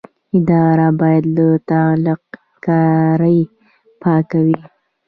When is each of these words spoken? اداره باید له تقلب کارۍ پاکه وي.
اداره 0.37 0.87
باید 0.99 1.23
له 1.35 1.45
تقلب 1.69 2.21
کارۍ 2.65 3.39
پاکه 4.01 4.39
وي. 4.45 4.59